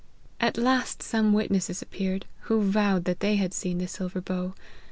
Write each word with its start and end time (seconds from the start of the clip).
At 0.39 0.57
last 0.57 1.03
some 1.03 1.31
witnesses 1.31 1.83
appeared, 1.83 2.25
who 2.45 2.63
vowed 2.63 3.03
that 3.05 3.19
they 3.19 3.35
had 3.35 3.53
seen 3.53 3.77
the 3.77 3.87
silver 3.87 4.19
bow. 4.19 4.55